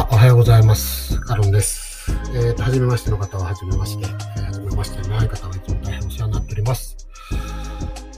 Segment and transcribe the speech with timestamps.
[0.00, 1.20] あ、おはようございます。
[1.28, 2.10] アロンです。
[2.34, 4.06] えっ、と、はじめましての方ははじめまして、
[4.38, 6.96] えーはじめましてのない方はいつも大変お世話になっております。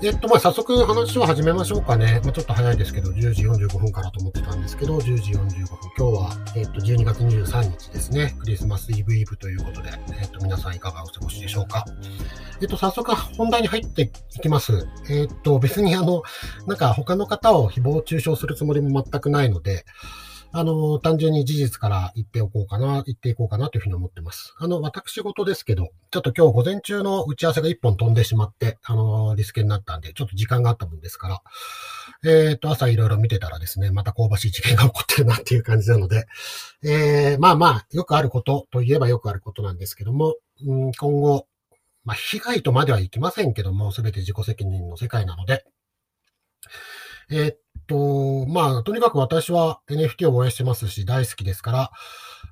[0.00, 2.20] えっと、まあ、早速話を始めましょうかね。
[2.22, 5.48] まあ、ちょっと早いですけど、10時45分からと思ってたんですけど、10時45分。
[5.48, 5.66] 今
[5.96, 8.36] 日は、えっと、12月23日ですね。
[8.38, 11.84] クリスマスイブイブということで、えっと、皆さんいかがお過ごしでしょうか。
[12.60, 14.86] えっと、早速本題に入っていきます。
[15.10, 16.22] えっと、別にあの、
[16.68, 19.84] なんか他の方を誹謗中傷するつもりも全くないので、
[20.54, 24.54] あの、単純に事実から言っておこうかな、言っていこうかなというふうに思ってます。
[24.58, 31.42] あの、私事ですけど、ちょっと今日午前中の打ち合わせが一本飛んでしまって、あの、リスケになったんで、ちょっと時間があったもんですから、
[32.30, 36.26] えっ、と、朝いろいろ見てたらですね、また香ばしい事件が起こってるなっていう感じなので、
[36.84, 40.34] えー、まあまあ、よくあることといえばよくあることなんですけども、
[40.66, 41.46] うん、今後、
[42.04, 45.64] まあ、被害とまではいきませんけども、すべて自己責任の世界なので、
[47.30, 47.58] えーっ
[47.92, 51.90] と、まあ、とにかく私は NFT を応援してますし、大好きですから、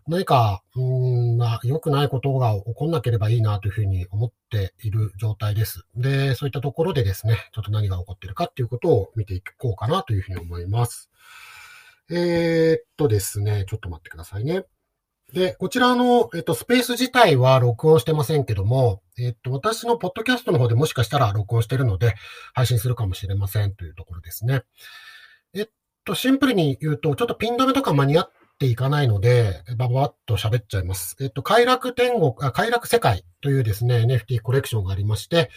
[0.06, 5.86] 何か、うん、まあ、良くないことが起こんなければいいなというふうに思っている状態です。
[5.96, 11.10] で、そういったところでですね、ちょっと何が起こってるかっていうことを見ていこうかなというふうに思います。
[12.10, 14.64] えーっとですね、ちょっと待ってくださいね。
[15.32, 22.14] で、こちらの、えっと、スペース自体は録音してませんけども、えっと、私のポッドキャストの方でもしかしたら録音してるので、
[22.52, 24.62] 配信するかもしれませんというところですね。
[26.04, 31.16] と、シンプルに言うと、ちょっとピン止めとか間に合っていかないので、ばばっと喋っちゃいます。
[31.20, 35.50] えっと、快楽天国、あ快楽世界というですね、NFT コレクションがありまして、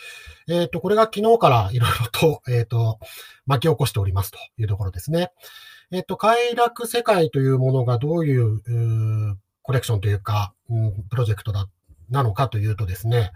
[0.48, 3.00] えっと、これが昨日からいろいろと、えっと、
[3.46, 5.32] 巻き起こしておりますというところですね。
[5.92, 8.62] えっと、快楽世界というものがどういう、
[9.32, 11.68] うコレクションというか、うん、プロジェクトだ、
[12.10, 13.32] なのかというとですね、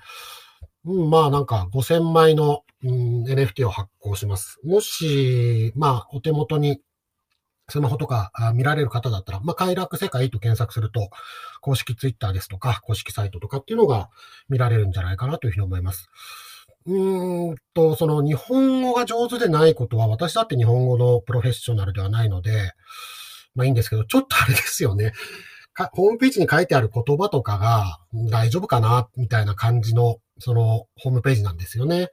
[0.85, 4.59] うん、まあなんか5000枚の、うん、NFT を発行します。
[4.63, 6.81] もし、まあお手元に
[7.69, 11.09] スマホとか見られる方だったら、まあ快楽世界と検索すると、
[11.61, 14.09] 公式ツイッターですとか、公式サイトとかっていうのが
[14.49, 16.09] 見られるんじゃないかなというふうに思います。
[16.85, 22.71] うーんと、その日本語が上手でないことは、私だって日本語のプロフェッショナルではないので、
[23.55, 25.11] まあいいんですけど、ちょっとあれですよね。
[25.91, 27.99] ホームページに書いてある言葉とかが
[28.31, 32.09] 大丈夫かなみたいな感じの、その、ホームページなんですよね。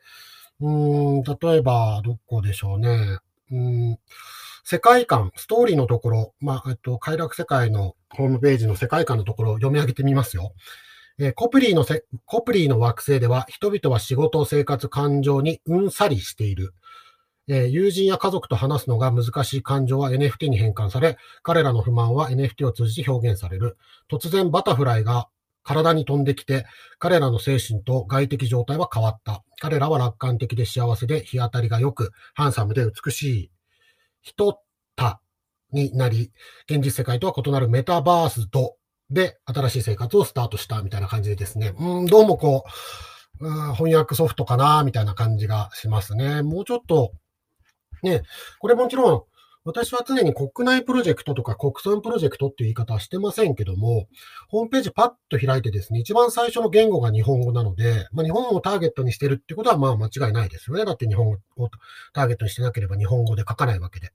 [0.61, 3.19] うーん、例えば、どこでしょうね。
[3.51, 3.99] うん、
[4.67, 10.55] 世界観、ストーリーのところ、まあ、えっと、快楽世界のホームページの世界観のところを読み上げてみますよ。
[11.19, 16.73] えーコプリーのせ、コプリーの惑星では、人々は仕事、生活、感情にうんさりしている。
[17.47, 23.77] えー友人や家族と話すのが難しい感情は NFT に変換され、彼らの不満は NFT を通じて表現される。
[24.11, 25.29] 突然バタフライが
[25.63, 26.65] 体に飛んできて、
[26.99, 29.45] 彼らの精神と外的状態は変わった。
[29.61, 33.51] 彼らは楽観的で幸せで日当たりが良く、ハンサムで美しい
[34.25, 34.59] 人
[34.97, 35.21] た
[35.71, 36.33] になり、
[36.69, 38.77] 現実世界とは異なるメタバースと
[39.11, 42.65] で新しい生活をスタートしたみたいな感じでですね、うん、どうもこ
[43.41, 46.43] う、うん翻訳ソフトかなみたいな感じがしますね。
[46.43, 47.13] もうちょっと、
[48.03, 48.23] ね、
[48.61, 49.25] これもちろん、
[49.65, 54.09] 私は常に国内プロジェクトとか国産プロジェクトっていう言い方はしてませんけども、
[54.49, 60.85] ホームページパッと開いてですね、一番最初の言語が日本語なので、まあ、日本をターゲットにしてるってことはまあ間違いないですよね。
[60.85, 61.71] だって日本語を
[62.13, 64.11] ターゲットにしてなければ日本語で書かないわけで。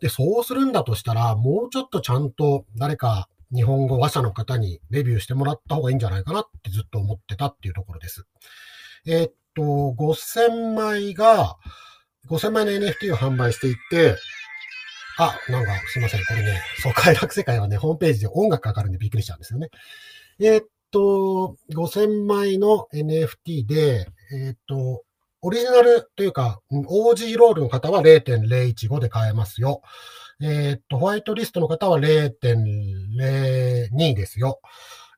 [0.00, 8.26] で、そうするんだとしたら、もうちょっとちゃんと誰か日本語話者の方にレビューしてもらった方がいいんじゃないかなってずっと思ってたっていうところです。
[9.06, 11.56] えーっと、5000枚が、
[12.28, 14.16] 5000枚の NFT を販売していて、
[15.24, 16.24] あ、なんかすいません。
[16.24, 19.70] これね、そう、快楽世界はね、ホームページで音楽かかるんでびっくりしちゃうんですよね。
[20.40, 25.02] えーっと、5000枚の NFT で、えーっと、
[25.40, 29.82] オリジナルというか、OG ロールの方は0.015で買えますよ。
[30.40, 34.60] えーっと、ホワイトリストの方は0.02ですよ。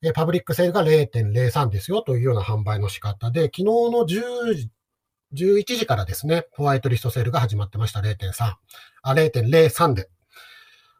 [0.02, 4.70] えパブリックセールが0.03ですよというような販売の仕方で、昨日の10時、
[5.34, 8.00] 11時からですね、ホワイトリストセールが始まってました。
[8.00, 8.54] 0.3。
[9.02, 10.08] あ、0.03で。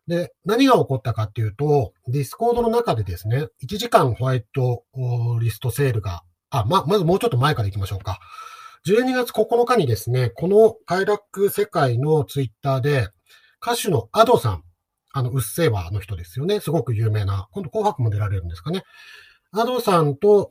[0.06, 4.84] で、何が起こったかっていうと、ディスコードの中でですね、1時間ホワイト
[5.40, 8.19] リストセールが、あ、ま、まずもうちょっと前から行きましょうか。
[8.86, 13.08] 12月9日にですね、この快楽世界のツイッターで、
[13.62, 14.62] 歌手の Adoさん、
[15.14, 16.60] あの、うっせぇわの人ですよね。
[16.60, 17.48] すごく有名な。
[17.52, 18.82] 今度紅白も出られるんですかね。
[19.52, 20.50] Adoさんと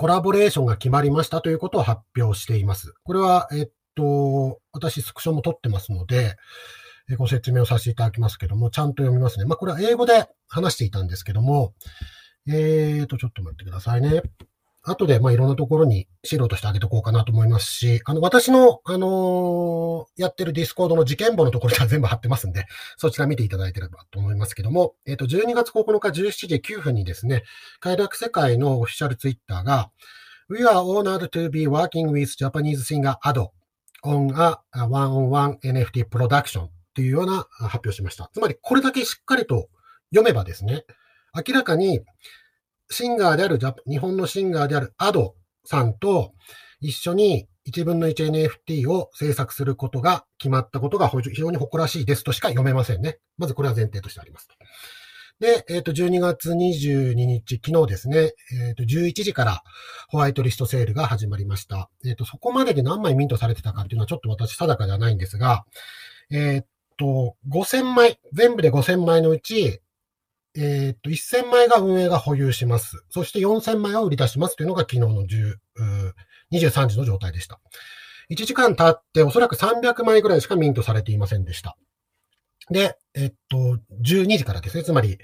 [0.00, 2.94] コラボレーションが決まりましたということを発表しています。
[3.02, 6.38] これは、えっと、私スクショも撮ってますので、
[7.18, 9.44] ご説明をさせていただきますけども、ちゃんと読みますね。
[9.44, 11.74] まあ、これは英語で話していたんですけども、
[12.48, 14.22] えーと、ちょっと待ってくださいね。
[14.82, 22.64] 後で、まあ、いろんなところに資料としてあげておこうかなと思いますし、あの、私の、あのー、やってるディスコードの事件簿のところでは全部貼ってますんで、
[22.96, 27.42] そちら見ていただいてればと思いますけども、えっ、ー、と、12月9日17時9分にですね、
[27.78, 29.90] 快楽世界のオフィシャルツイッターが、
[30.48, 33.48] We are honored to be working with Japanese singer Ado
[34.02, 38.30] on a one-on-one NFT production というような発表しました。
[38.32, 39.68] つまり、これだけしっかりと
[40.12, 40.84] 読めばですね、
[41.34, 42.00] 明らかに
[42.90, 43.58] シンガーである、
[43.88, 45.34] 日本のシンガーであるアド
[45.64, 46.32] さんと
[46.80, 53.18] 一緒に1分の 1NFT を制作することが決まったことが非常に誇らしいですとしか読めませんね。
[53.38, 54.48] まずこれは前提としてあります。
[55.38, 59.62] で、えっ、ー、と、12月22日、昨日ですね、えっ、ー、と、11時から
[60.08, 61.88] ホワイトリストセールが始まりました。
[62.04, 65.64] えっ、ー、と、そこまでで何枚ミントされてたかっていうのはちょっと私定かじゃないんですが、
[66.30, 66.66] えっ
[66.98, 69.80] と、5000枚、全部で5000枚のうち、
[70.56, 73.04] えっと、1000枚が運営が保有します。
[73.08, 75.56] そして4000枚を売り出しますというのが昨日の10
[76.52, 77.60] 23時の状態でした。
[78.30, 81.76] 1時間経っておそらく300枚ぐらいしかミントされていませんでした。
[82.70, 85.18] で、えっと、12時からですね、つまり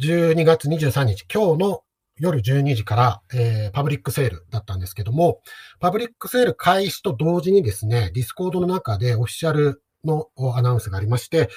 [0.00, 1.82] 12月23日、今日の
[2.18, 5.40] 夜12時から、えー、パブリックセールだったんですけども、
[5.80, 11.48] パブリックセール開始と同時にですね、ディスコードの中でオフィシャルのアナウンスがありまして、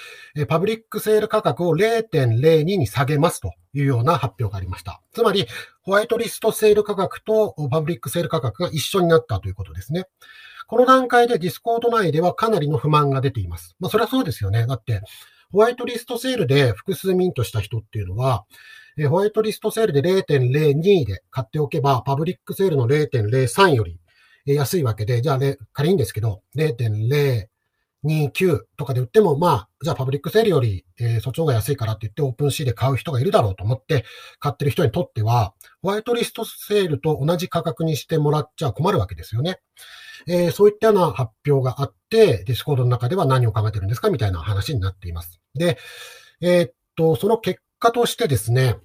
[0.48, 5.02] パブリックセール価格を0.02に下げますというような発表がありました。
[5.14, 5.48] つまり、
[5.82, 10.06] ホワイトリストセール価格とパブリックセール価格が一緒になったということですね。
[10.68, 13.76] この段階でディスコード内ではかなりの不満が出ています。
[13.80, 14.66] まあ、それはそうですよね。
[14.66, 15.02] だって、
[15.52, 18.46] ホワイトリストセールで複数ミントした人っていうのは、
[19.10, 24.00] ホワイトリストセールで0.02で買っておけば、パブリックセールの0.03より
[24.46, 25.40] 安いわけで、じゃあ、
[25.74, 27.48] 仮にですけど、0.0
[28.06, 34.06] 29とかで売っても、まあ、じゃあパブリックセールより、えー、そっちの方が安いからって言って OpenSea で買う人がいるだろうと思って
[34.40, 39.60] 買ってる人にとっては、ホワイトリストセールと同じ価格にしてもらっちゃ困るわけですよね。
[40.28, 45.42] えー、そういったような発表があって、ディスコードの中では何を考えてるんですかみたいな話になっています。
[45.54, 45.78] で、
[46.42, 48.78] えー、っと、その結果としてですね、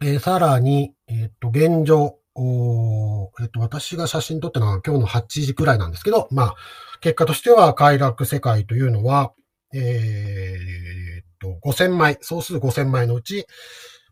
[0.00, 6.54] えー、さらに、えっと、現状、おえっと、私が写真撮ったのは今日の8時くらいなんですけど、まあ、
[7.00, 9.32] 結果としては快楽世界というのは、
[9.74, 13.46] えー、っと、5000枚、総数5000枚のうち、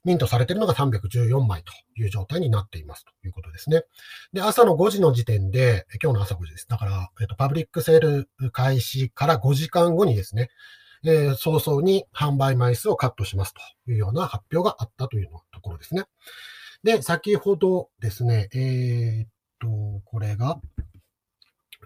[0.05, 3.83] ミントされているのが314枚という状態になっていますということですね。
[4.33, 6.67] で、朝の5時の時点で、今日の朝5時です。
[6.69, 10.49] だから、えっと、パブリックセール開始から5時間後にですね、
[11.05, 16.05] えー、早々に販売枚数をカットしますというような発表があったというところですね。
[16.83, 19.29] で、先ほどですね、えー、っ
[19.61, 20.59] と、これが、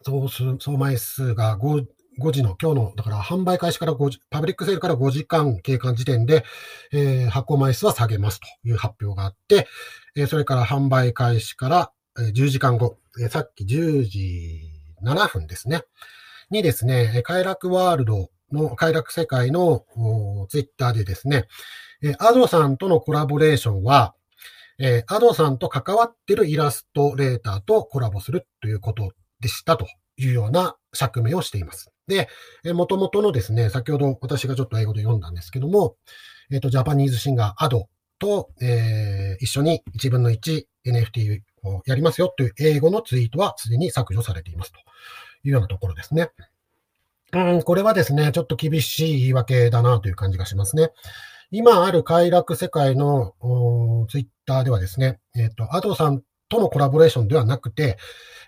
[0.04, 1.84] 総数、総枚数が 5,
[2.20, 6.44] 5時の今日の、だから販売開始から5時、パブリックセールから5時間経過時点で、
[6.92, 9.66] えー、発行枚数は下げますという発表があって、
[10.14, 14.60] えー、それから販売開始から、えー、10時間後、えー、さっき10時
[15.02, 15.82] 7分ですね、
[16.50, 19.84] にですね、快楽ワールドの快楽世界の
[20.48, 21.46] ツイッターでですね、
[22.00, 24.14] えー、アドさんとのコラボレーションは、
[24.78, 29.86] えー、アドさんと関わってるイラストレーターとコラボするということでしたと
[30.16, 31.90] いうような釈明をしています。
[32.06, 32.28] で、
[32.64, 35.96] えー、元々のですね、先ほど私がちょっと英語で読んだんですけども、
[36.50, 37.88] えっ、ー、と、ジャパニーズシンガーアド
[38.18, 44.78] と、えー、一緒に1分の 1NFT をやりますよという英語のツイートはすでに削除されていますと
[45.44, 46.30] いうようなところですね。
[47.32, 50.90] うん、これはですね、ちょっと厳しい言い訳だなという感じがしますね。
[51.56, 53.34] 今ある快楽世界の
[54.08, 57.96] ツイッターではですね、えっ、ー、と、アドさんとのコラボレーションではなくて、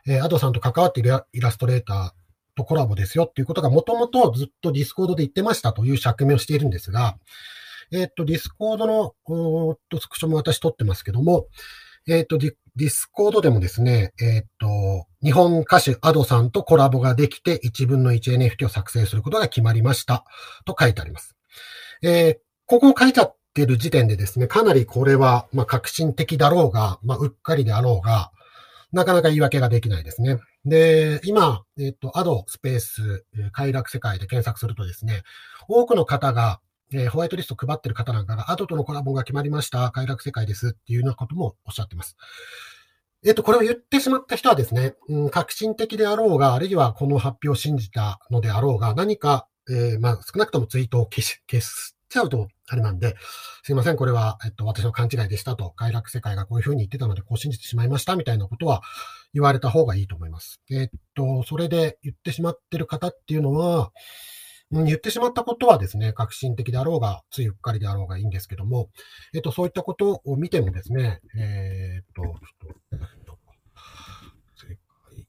[0.09, 2.11] えー、アドさんと関わっているイラストレーター
[2.57, 7.17] とコラボですよっていうことがもともとずっとディスコードで言ってましたという釈明をしているんですが、
[7.93, 11.47] えっ、ー、と、ディスコードの、おっと、スクショも私撮ってますけども、
[12.09, 20.25] えっ、ー、とディ、スコードでもですね、えっ、ー、と、日本歌手アドさんとコラボができて1分の 1NFT を作成することが決まりました
[20.65, 21.37] と書いてあります。
[22.03, 28.31] えー、ここ書いてあってる時点でですね、かなりこれは、まあ、確信的だろうが、まあ、うっかりであろうが、
[28.93, 30.39] なかなか言い訳ができないですね。
[30.65, 35.23] で、今、えっ、と、アドスペース、快楽世界で検索するとですね、
[35.69, 36.61] 多くの方が、
[36.93, 42.17] えー、ホワイトリスト配ってる方なんかが、アドとのコラボが決まりました、快楽世界ですっていうようなこともおっしゃってます。
[43.25, 53.15] えっ、と、これを言ってしまった人はですね、うん、革新的であろうが、あるいはこの発表を信じたのであろうが、何か、えー、まあ、少なくともツイートを消し、消すちゃうと、あれなんで、
[53.63, 58.83] すいません、これは、えっと、私の勘違いでしたと、快楽世界がこういうふうに言ってたので、こう信じてしまいました、みたいなことは
[59.35, 60.61] 言われた方がいいと思います。
[60.71, 63.93] えっと、それで言ってしまってる方っていうのは、
[64.71, 68.89] 言ってしまったことはですね、革新的であろうが、ついうっかりであろうがいいんですけども、
[69.33, 73.39] えっと、そういったことを見てもですね、えー、っと、ちょっと、
[74.57, 75.29] 正解。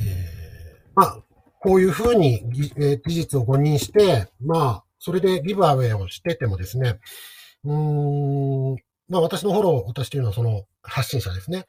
[0.00, 1.22] えー、まあ、
[1.60, 6.98] こういうふうに、事実を誤認して、まあ、それでギブアウェイをしててもですね、
[7.64, 8.76] うーん、
[9.08, 11.66] まあ私のフォロー、私というのはその発信者ですね。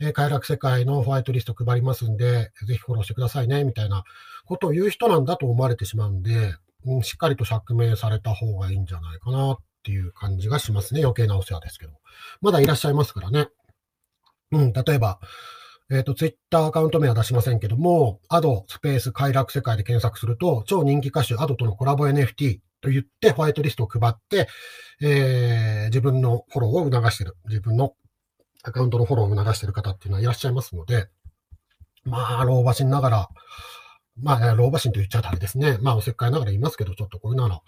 [0.00, 4.04] えー、快楽世界のホワイトリスト配りますんで、ぜひフォローしてくださいね、みたいな
[4.44, 11.00] ことを言う人なんだと思われてしまうんで、うん、しっかりと釈明された方がいいんじゃないかなっていう感じがしますね。
[11.02, 11.92] 余計なお世話ですけど。
[12.40, 13.48] まだいらっしゃいますからね。
[14.52, 15.18] うん、例えば、
[15.90, 24.48] えっ、ー、と、ツイッターアカウント名は出しませんけども、アドスペース快楽世界で検索すると、超人気歌手アドとのコラボ NFT と言ってホワイトリストを配って、
[25.02, 27.36] えー、自分のフォローを促してる。
[27.48, 27.94] 自分の
[28.62, 31.08] アカウントのフォローを促してる方っていうのはいらっしゃいますので、
[32.04, 33.28] まあ、老婆心ながら、
[34.20, 35.78] まあ、老婆心と言っちゃダメですね。
[35.82, 37.60] まあ、おせっかいながら言いますけど、ちょっとこういうなら、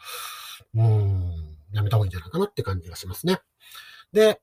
[0.75, 3.41] うん、やめた方がいいんじゃないかなって感じがしますね。
[4.13, 4.41] で、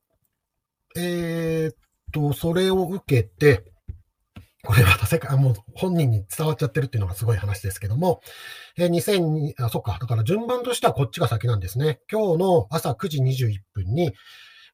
[0.95, 1.75] えー、っ
[2.13, 3.65] と、それを受けて、
[4.65, 8.21] これまた世界、もう本人に伝わっちゃってるっていうのがすごい話ですけども、
[8.77, 11.99] えー、2002、あ、そっか、だから順番としてはこっちが先なんですね。
[12.09, 14.13] 今日の朝9時21分に、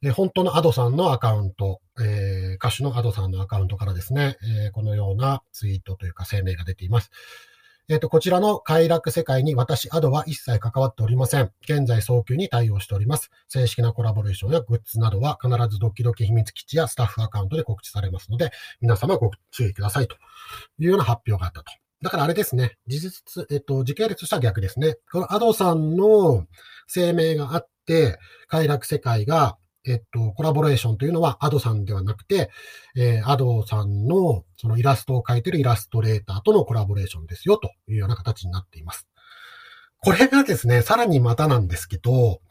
[0.04, 7.10] えー、本当のアドさんのアカウント、えー、歌手のアドさんのアカウントからですね、えー、このようなツイートというか声明が出ています。
[7.92, 11.52] えっ、ー、と、こちらの快楽世界に私、アドは一切関わっておりません。
[11.64, 13.32] 現在早急に対応しております。
[13.48, 20.18] 正式なコラボレーションやグッズなどは必ずドキドキ秘密基地やスタッフアカウントで告知されますので、皆様ご注意くださいと
[20.78, 21.72] いうような発表があったと。
[22.04, 22.78] だからあれですね。
[22.86, 24.98] 事実、えっ、ー、と、時系列としては逆ですね。
[25.12, 26.46] このアドさんの
[26.94, 32.50] 声明があって、快楽世界がえっと、コラボレーションというのはアドさんではなくて、
[32.96, 39.08] えー、アドさんのそのイラストを描いてるイラストレーターとのコラボレーションですよというような形になっています。
[40.02, 42.42] これがですね、さらにまたなんですけど、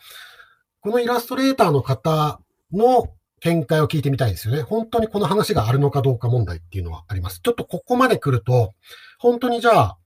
[0.81, 2.41] このイラストレーターの方
[2.73, 3.09] の
[3.41, 4.63] 見解を聞いてみたいですよね。
[4.63, 7.41] 本当にこの話があるのかどうか問題っていうのはあります。
[7.41, 8.75] ちょっとここまで来ると、
[9.19, 9.99] 本当にじゃあ、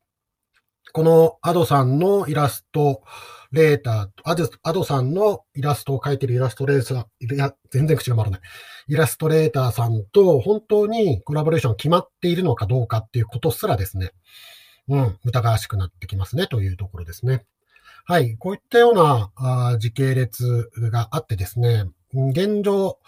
[0.93, 3.03] このアドさんのイラスト、
[3.53, 8.41] レーター、アドアドさんのイラストを描いてるイラストレーター、いや、全然口が回らない。
[8.89, 14.11] イラストレーターさんと本当にコラボレーション決まっているのかどうかっていうことすらですね、
[14.89, 17.45] うん、疑わしくなってきますねというところですね。
[18.05, 18.37] はい。
[18.37, 22.99] こういったようなあ時系列があってですね、現状、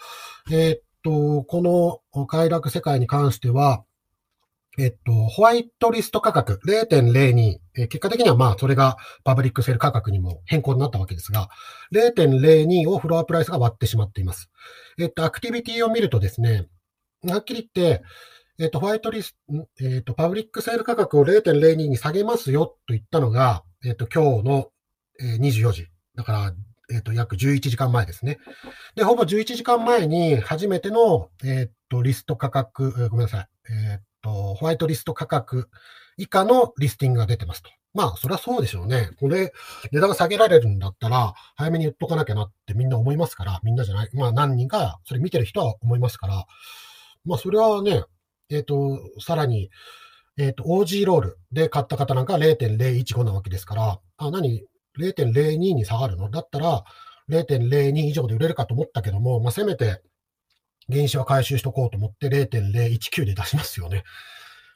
[0.51, 3.83] えー、っと、この快楽世界に関しては、
[4.77, 11.49] えっと、ホワイトリスト価格0.02、え結果的にはまあ、それがパブリックセール価格にも変更になったわけですが、
[11.93, 14.49] 0.02をフロアプライスが割ってしまっています。
[14.99, 16.67] えっと、アクティビティを見るとですね、
[17.23, 18.03] はっきり言って、
[18.59, 24.69] えっと、ホワイトリスト、えっと、パブリックセール価格を0.02に下げますよと言ったのが、えっと、今日の
[25.21, 25.87] 24時。
[26.15, 26.53] だから、
[26.93, 28.37] えっと、約11時間前ですね。
[28.95, 33.47] で、ほぼ11時間前に初めての、えっと、リスト価格、ごめんなさい。
[33.71, 35.69] えっと、ホワイトリスト価格
[36.17, 37.69] 以下のリスティングが出てますと。
[37.93, 39.11] まあ、そりゃそうでしょうね。
[39.19, 39.53] これ、
[39.91, 44.09] 値段が下げられるんだったら、早めに言っとかなきゃなってみんな思いますから、みんなじゃない。
[44.13, 46.45] まあ、何人か、それ見てる人は思いますから、
[47.23, 48.03] まあ、それはね、
[48.49, 49.69] えっ、ー、と、さらに、
[50.37, 54.65] えっ、ー、と、OG ロールで買った方なんか0.015なわけですから、あ、何
[54.99, 56.29] ?0.02 に下がるの？
[56.29, 56.83] だったら、
[57.29, 60.01] 0.02以上で売れるかと思ったけども、まあ、せめて、
[60.91, 64.03] 原資は回収しとこうと思って0.019で出しますよね。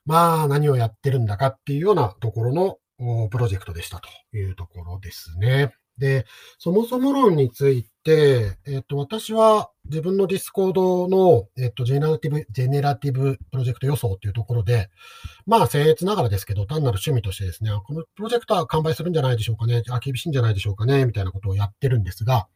[0.06, 5.74] まあ、何をやってるんだかっていうようなところのプロジェクトでしたというところですね。
[6.00, 6.26] で、
[6.58, 14.90] そもそも論について、えっと、私は自分のディスコードの、えっと、ジェネラティブ、ジェネラティブプロジェクト予想っていうところで、
[15.46, 22.48] まあ、僭越ながらですけど、単なる趣味としてですね、このプロジェクトは完売するんじゃないでしょうかね、あ、厳しいんじゃないでしょうかね、みたいなことをやってるんですが、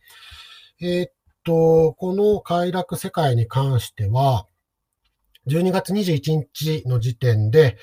[0.82, 1.08] えっ
[1.44, 4.48] と、この快楽世界に関しては、
[5.48, 7.78] 12月21日の時点で、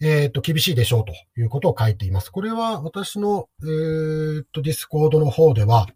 [0.00, 2.30] えっ、と、厳しいでしょうということを書いています。
[2.30, 5.86] これは私の、えっ、と、ディスコードの方では、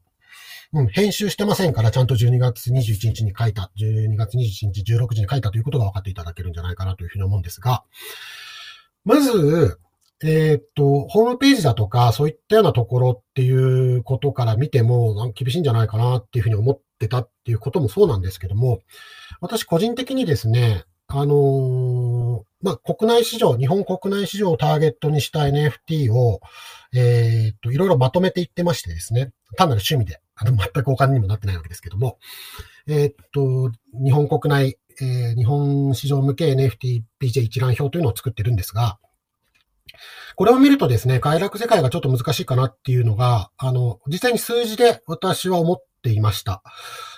[0.73, 7.85] うん、編集してませんから、ちゃんと12月21日に書いた、12月21日16時に書いたということが分かっていただけるんじゃないかなというふうに思うんですが、
[9.05, 9.79] まず、
[10.23, 13.53] えっ、と、ホームページだとか、そういったようなところってい
[13.97, 18.81] うことから見ても、厳しいんじゃないかなっていうふうに思ってたっていうこともそうなんですけども、
[19.41, 26.41] 私個人的にですね、あのー、まあ、国内市場、日本国内市場をターゲットにした NFT を、
[26.95, 32.19] えっ、と、いろいろまとめていってましてですね、単なる趣味で、あの、全くお金にもなってないわけですけども、
[32.87, 38.99] えっ、と、日本国内、えー、日本市場向け NFTPJ 一覧表というのを作ってるんですが、
[40.37, 46.63] これを見るとですね、快楽世界がちょっと難しいかなっていうのが、あの、実際に数字で私は思っていました。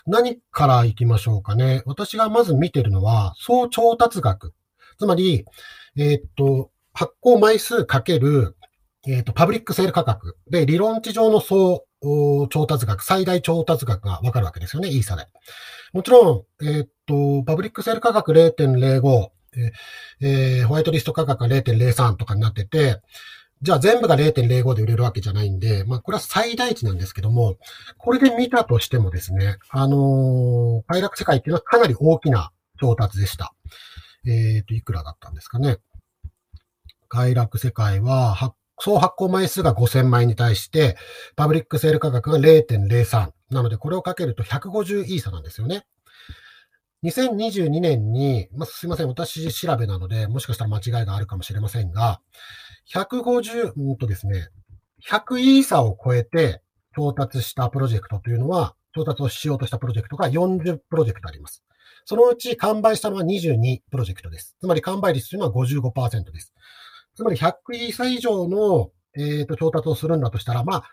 [0.07, 1.83] 何から行きましょうかね。
[1.87, 4.55] 私がまず見てるのは、総調達額。
[4.99, 5.45] つまり、
[5.97, 8.57] えー、っと、発行枚数かける、
[9.07, 11.85] え、っと、パブリックセール価格で、理論値上の総
[12.51, 15.27] 調達額、最大調達額がわかるわけですよね、イーサで。
[15.93, 19.29] もちろん、えー、っと、パブリックセール価格0.05、
[20.21, 23.01] えー、ホワイトリスト価格が0.03とかになってて、
[23.63, 27.57] じゃあ全部が0.05で売れるわけじゃないんで、まあこれは最大値なんですけども、
[27.97, 32.51] これで見たとしてもですね、あのー、快楽世界っていうのはかなり大きな
[32.81, 33.55] 調達でした。
[34.27, 35.79] えっ、ー、と、いくらだったんですかね。
[37.09, 40.97] 快楽世界は、総発行枚数が5000枚に対して、
[41.37, 43.31] パブリックセール価格が0.03。
[43.51, 45.85] なので、これをかけると150イーサなんですよね。
[47.05, 52.21] 2022年に、まあ、すいません、私調べなので、もしかしたら間違いがあるかもしれませんが、
[52.91, 54.49] 150、うんとですね、
[55.09, 56.63] 100イーサを超えて
[56.95, 61.65] 調達したプロジェクトというのは、調達をしようとしたプロジェクトが40プロジェクトあります。
[62.05, 64.57] そのうち完売したのは22プロジェクトです。
[64.61, 66.53] つまり完売率というのは55%です。
[67.15, 70.85] つまり100イーサ以上の、えー、と調達をするんだとしたら、まあ、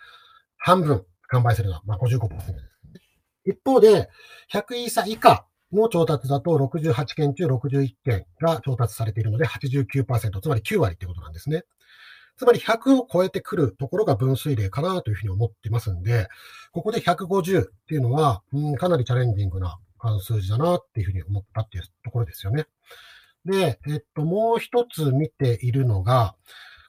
[0.57, 2.53] 半分完売するのは、まあ55%です。
[3.45, 4.09] 一方で、
[4.53, 11.63] 100イーサ以下の調達だと68件中61件が調達されているので89%、つまり9割ってことなんですね。
[12.39, 16.29] つまり100を超えてくるところが分水嶺かなというふうに思ってますんで、
[16.71, 19.77] ここで150っていうのは、うん、かなりチャレンジングな
[20.21, 22.65] 数字だなっていうふうに思ったっていうところですよね。
[23.43, 26.33] で、えっと、もう一つ見ているのが、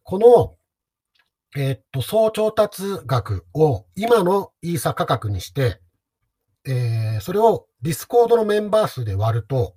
[0.04, 5.80] この、えっと、総調達額を今のイーサ価格にして、
[6.64, 9.74] えー、それをディスコードのメンバー数で割ると、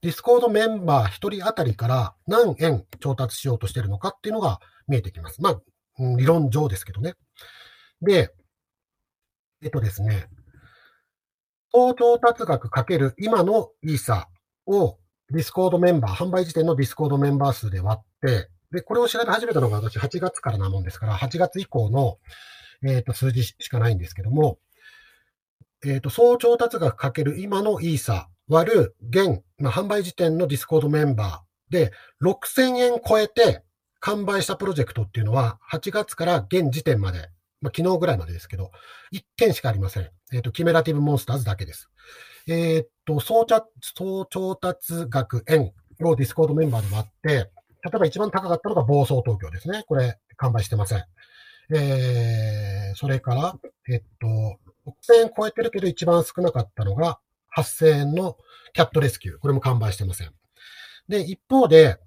[0.00, 4.58] ディスコードメンバー1人当たりから何円調達しようとしてるのかっていうのが
[4.88, 5.42] 見えてきます。
[5.42, 5.60] まあ、
[6.16, 7.14] 理論上ですけどね。
[8.00, 8.30] で、
[9.62, 10.28] えっとですね、
[11.72, 14.28] 総調達額かける今のイーサ
[14.66, 14.98] を
[15.30, 22.18] ディスコードメンバー、販売時点のディスコードメンバー数で割って、で、これを調べ始めたのが私8月からなもんですから、8月以降の、
[22.84, 24.58] えっ、と、数字しかないんですけども、
[25.86, 33.62] えっ、と、総調達額かける今のイーサ割る現、まあ、販売時点のディスコードメンバーで、6000円超えて
[34.02, 38.72] 完売したプロジェクトっていうのは、8月から現時点まで、まあ、昨日ぐらいまでですけど、
[39.14, 40.10] 1件しかありません。
[40.32, 41.88] えっ、ー、と、キメラティブモンスターズだけです。
[42.48, 49.84] えっ、ー、と、総調達額円をディスコードメンバーで割って、例えば一番高かったのが暴走東京ですね。
[49.86, 51.04] これ、完売してません。
[51.72, 53.54] えー、それから、
[53.88, 54.26] えっと、
[54.90, 57.20] 6000円超えてるけど一番少なかったのが
[57.56, 58.36] 8000円の
[58.72, 59.38] キャットレスキュー。
[59.38, 60.32] これも完売してません。
[61.08, 61.98] で、一方で、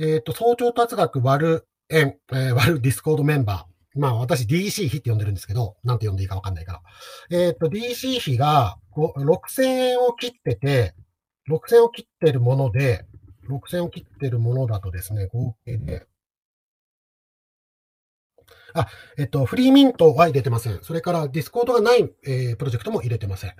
[0.00, 4.00] えっ、ー、と、総調達額割る円、えー、割るディスコードメンバー。
[4.00, 6.72] まあ私 DC 費って呼んでるんですけど、なんて呼んでいいかわかんないか
[7.30, 7.38] ら。
[7.38, 10.94] えっ、ー、と、DC 費が6000円を切ってて、
[11.50, 13.04] 6000円を切ってるもので、
[13.48, 16.06] 6000を切ってるものだとですね、合計で、
[18.72, 18.86] あ、
[19.18, 20.78] えっと、フリーミントは入れてません。
[20.82, 23.54] それからディスコードがない、えー、プロジェクトも入れてません。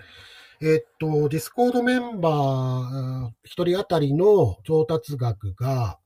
[0.61, 5.99] えっと、ディスコードメンバー一人当たりの調達額が、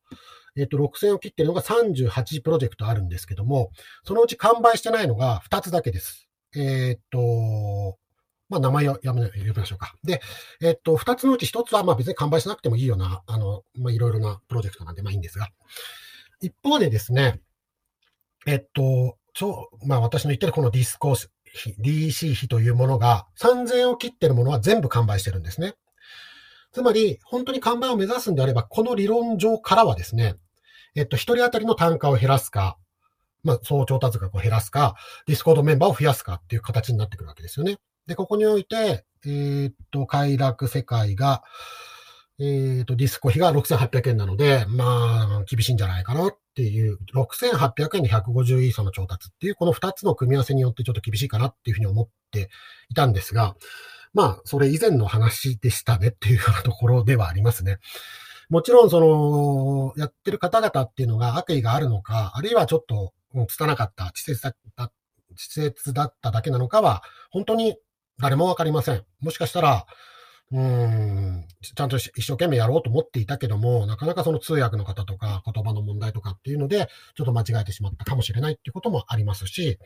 [0.57, 3.71] えっと、6000を切ってるのが38プロジェクトあるんですけども、
[4.03, 6.29] そのうち完売してないのが2つだけです。
[6.55, 7.97] えっと、
[8.47, 9.95] まあ、名前をやめ、呼びましょうか。
[10.03, 10.21] で、
[10.61, 15.49] えっと、2つのうち1つは、まあ別に完売しなくてもいいような、あの、まあいろいろなプロジェクトなんで、まあいいんですが。
[16.41, 17.41] 一方でですね、
[18.45, 21.31] えっと、超、まあ私の言ってるこのディスコース、
[21.79, 25.73] DC 費というものが3000を切ってるものは全部完売してるんですね。
[26.75, 30.35] つまり、本当に完売を目指すんであれば、この理論上からはですね、
[30.93, 32.77] えっと、一人当たりの単価を減らすか、
[33.43, 37.77] まあ、総調達額を減らすか、ディスコードメンバーを増やすかっていう形になってくるわけですよね。
[38.07, 41.43] で、ここにおいて、えー、っと、快楽世界が、
[42.41, 52.49] えっ、と、ディスコ費が6800円なので、まあ、厳しいんじゃないかなっていう、6800円で150イーサの調達っていう、この2つの組み合わせによってちょっと厳しいかなっていうふうに思って
[52.89, 53.55] いたんですが、
[54.15, 57.79] まあ、それ以前の話でしたねっていうようなところではありますね。
[58.49, 63.13] もちろん、その、やってる方々っていうのが悪意があるのか、あるいはちょっと、
[63.47, 64.93] 拙かった、稚拙だった、稚
[65.49, 67.77] 拙だっただけなのかは、本当に
[68.17, 69.03] 誰もわかりません。
[69.19, 69.85] もしかしたら、
[70.51, 79.79] うん、ちゃんと一生懸命やろうと思っていたけども、なかなかその通訳の方とか言葉の問題とかっていうので、ちょっと間違えてしまったかもしれないっていうこともありますし、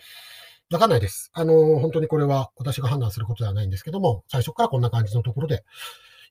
[0.71, 1.31] わかんないです。
[1.33, 5.63] あの、本当にこれは私が判断することではないんですけども、最初からこんな感じのところで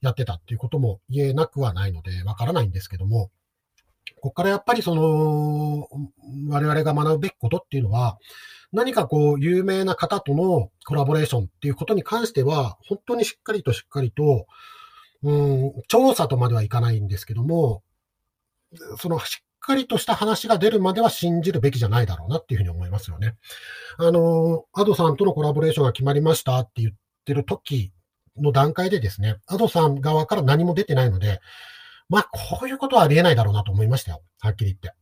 [0.00, 3.30] やってたっていうことも言えなくはないので、わからないんですけども、
[4.20, 5.88] ここからやっぱりその、
[6.48, 8.18] 我々が学ぶべきことっていうのは、
[8.72, 14.46] 何かこう、有名な方とのコラボレーションっていうことに関しては、本当にしっかりとしっかりと、
[15.22, 17.82] うん、調査とまではいかないんですけども、
[18.98, 23.34] そのしっかりとした話が出るまでは信じるべきじゃないだろうなっていうふうに思いますよね。
[23.98, 26.92] あの、アドさんとのコラボレーションが決まりましたって言っ
[27.26, 27.92] てる時
[28.38, 31.40] の段階でですね、アドさん側から何も出てないので、
[32.08, 34.22] まあ、こういうことはありえないだろうなと思いましたよ。
[34.40, 34.98] はっきり言って。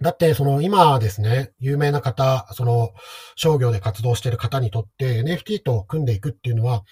[0.00, 2.92] だって、その今ですね、有名な方、その
[3.36, 6.84] 商業で活動している方にとって NFT と組んでいくっていうのは、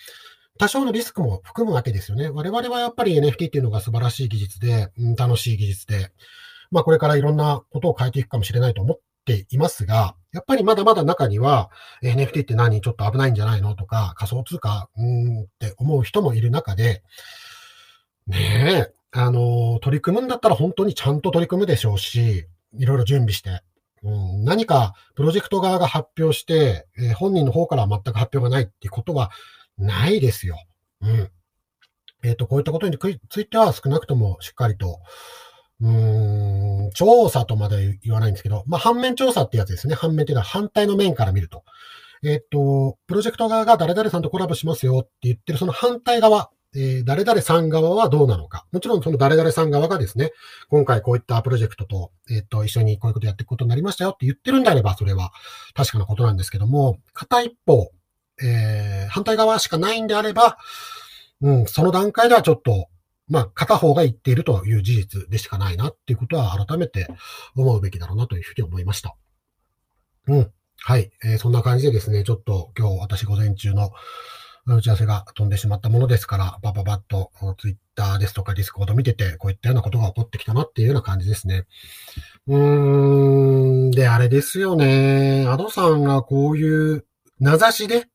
[0.59, 2.31] 多少のリスクも含むわけですよね。
[2.31, 6.11] 我々はやっぱり NFT っていうのが素晴らしい技術で、楽しい技術で、
[6.71, 11.71] まあこれからいろんなことを変えていくかもしれないと思っていますが、やっぱりまだまだ中には
[12.03, 17.03] NFT って何ちょっと危ないんじゃないのとか仮想通貨うんって思う人もいる中で、
[18.27, 23.63] ねえ、あの、取り組むんだったら本当にちゃんと取り組むでしょうし、いろいろ準備して、
[24.03, 29.31] うん、何かプロジェクト側が発表して、えー、本人の方から全く発表がないっていうことは
[29.79, 30.59] ないですよ。
[31.01, 31.31] うん。
[32.25, 32.99] えっ、ー、と、こういったことに
[33.31, 35.01] ついては少なくともしっかりと、
[35.81, 35.91] う
[36.89, 39.95] ん、調査とまで言わないんですけど、まあ、反面調査ってやつですね。
[39.95, 41.65] 反面っていうのは反対の面から見ると。
[42.25, 48.67] えっ、と、プロジェクト側が誰々さんとコラボしますよって言ってるその反対側えー、誰々さん側はどうなのか。
[48.71, 50.33] もちろんその誰々さん側がですね、
[50.69, 55.33] 今回こういったプロジェクトと、えっ、と、一緒にこういうことやっていくことになりましたよって言ってるんであれば、それは
[55.75, 57.91] 確かなことなんですけども、片一方、
[58.43, 60.59] えー、反対側しかないんであれば、
[61.41, 62.89] うん、その段階ではちょっと、
[63.29, 67.09] まあ、片方が言っているという事実でしかないなっていうことは改めて
[67.57, 69.17] 思うべきだろうなというふうに思いました。
[70.29, 70.53] うん。
[70.79, 71.11] はい。
[71.25, 73.91] えー、そんな感じでですね、ちょっと今日私午前中の
[74.67, 81.67] 打ち合わせが飛んでしまったものですから、バババッとツイッターですとかディスコード見てて、こういったようなことが起こってきたなっていうような感じですね。
[82.49, 85.47] うーん、で、あれですよね。
[85.49, 87.07] アドさんがこういう
[87.39, 88.07] 名指しで、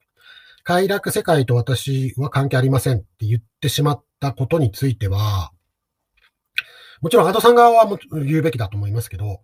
[0.64, 5.52] 快楽世界と私は関係ありませんって言ってしまったことについては、
[7.02, 9.42] もちろんアドさん側はも言うべきだと思いますけど、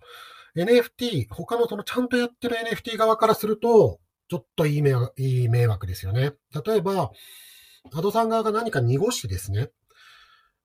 [0.55, 6.33] NFT、他のそのちゃんとやってる NFT 側からすると、ちょっといい迷惑いい迷惑ですよね。
[6.65, 7.11] 例えば、
[7.93, 9.69] アドさん側が何か濁してですね、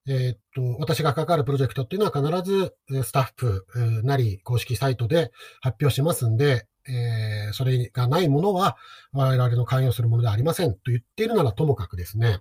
[0.06, 3.66] えー、っと、私が関わるプロジェクトっていうのは必ずスタッフ
[4.02, 8.76] なり公式サイトで発表しますんで、えー、それがないものは
[9.12, 12.40] 我々の関与するものではありませんと言っているならともかくですね、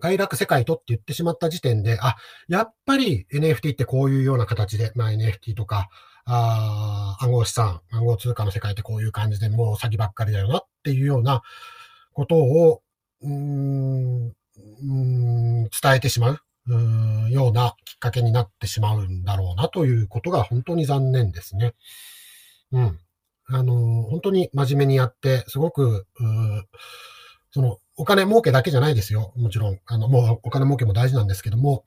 [0.00, 2.16] 快楽世界とって言ってしまった時点で、あ、
[2.48, 5.88] やっぱり NFT ってこういうような形で、まあ NFT とか、
[6.24, 11.42] あ暗号資産、暗号通貨の世界ってこういう感じでもう詐欺ばっかりだよなっていうような
[12.12, 12.82] ことを、
[13.22, 21.74] うん、うん伝えてしまううようなきっかけになってしまうんだろうなということが本当に残念ですね。
[22.72, 22.98] うん。
[23.46, 26.06] あの、本当に真面目にやって、すごく、
[27.52, 29.32] その、お金儲けだけじゃないですよ。
[29.36, 31.84] もちろん、あの、もうお金儲けも大事なんですけども、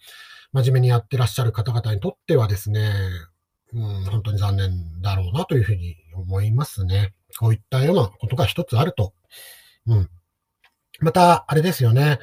[0.52, 2.92] 真面目にやってらっしゃる方々にとってはですね、
[3.74, 7.14] うん、本当に残念だろうなというふうに思いますね。
[7.40, 9.14] こういったようなことが一つあると。
[9.88, 10.10] うん。
[11.00, 12.20] また、あれですよね。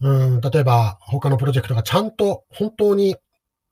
[0.00, 3.16] うん、例えば、他のプロジェクトがちゃんと本当に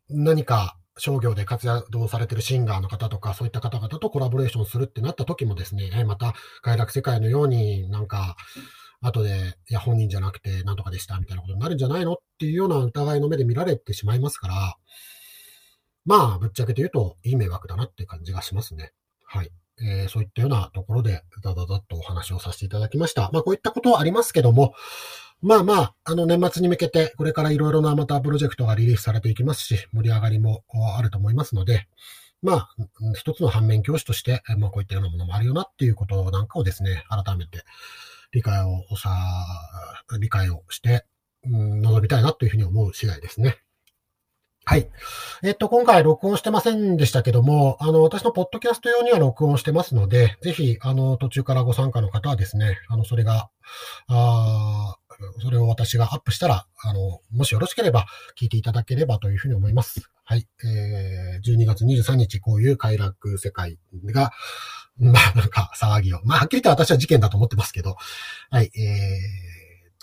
[0.09, 8.37] 何か商業で活躍されてるシンガーの方とか、そういった方々とコラボレーションするってなった時もですね、また、快楽世界のようになんか、
[9.05, 14.77] 後で、いや、本人じゃなくて、なんとかでした、みたいなことになるんじゃないのっていうような疑いの目で見られてしまいますから、
[16.07, 18.93] まあ、ぶっちゃけて言うと、いい迷惑だなっていう感じがしますね。
[19.25, 19.51] はい。
[19.83, 23.31] えー、そういったようなところで、だだだっとお話をさせていただきました。
[23.33, 24.75] まあ、こういったことはありますけども、
[25.43, 30.65] まあまあ、あの、年末に向けて、これからいろいろなまたプロジェクトがリリースされていきますし、盛り上がりも
[30.97, 31.89] あると思いますので、
[32.43, 32.69] まあ、
[33.15, 37.65] 一つの反面教師として、まあ、こういったようなものもあるよなっていうことなんかをですね、改めて
[38.35, 39.11] 理解をさ、
[40.21, 41.07] 理解をして、
[41.45, 43.59] うん、臨みたいなというふうに思う次第ですね。
[44.67, 44.89] はい。
[45.43, 53.51] えっと、今回録音してませんでしたけども、あの、私のポッドキャスト用には録音してますので、ぜひ、あの、途中からご参加の方はですね、あの、それが、
[54.09, 54.97] あ
[55.43, 58.07] それを私がアップしたら、あの、もしよろしければ
[58.41, 60.11] 聞いていただければというふうに思います。
[60.25, 60.49] はい。
[60.65, 64.33] えー、12月23日、こういう快楽世界が、
[64.99, 66.21] まあ、なんか騒ぎを。
[66.25, 67.97] まあ、はっきりと私は事件だと思ってますけど、
[68.51, 68.71] はい。
[68.79, 69.19] え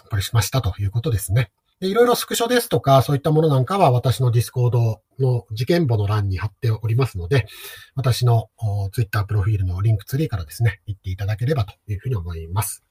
[0.05, 1.51] ー、これしましたということですね。
[1.79, 7.47] でいろいろスクショですとか、そういったものなんかは私のディスコードの事件簿の欄に貼っておりますので、
[7.95, 8.49] 私の
[8.91, 12.83] ツイッタープロフィールのリンクツリーからですね、行っていただければというふうに思います。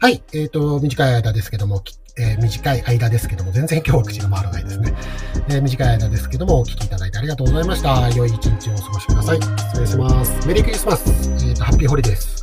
[0.00, 0.22] はい。
[0.32, 1.82] えっ、ー、と、短い間ですけども、
[2.18, 4.92] えー、短い間ですけども、全然今日は口が回らないですね。
[5.48, 8.10] えー、短い間ですけども、お聴きいただいてありがとうございました。
[8.10, 9.40] 良い一日をお過ごしください。
[9.40, 10.46] 失礼します。
[10.46, 11.08] メリークリスマス。
[11.08, 12.37] え、ー、と、ハッピーホリデーです。